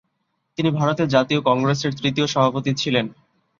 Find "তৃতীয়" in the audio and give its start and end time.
1.99-2.27